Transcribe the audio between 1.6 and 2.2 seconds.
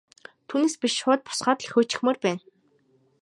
л хөөчихмөөр